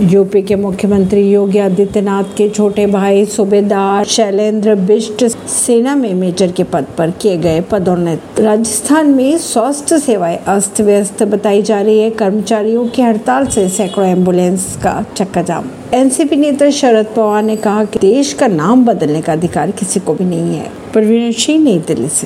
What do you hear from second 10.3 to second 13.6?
अस्त व्यस्त बताई जा रही है। कर्मचारियों की हड़ताल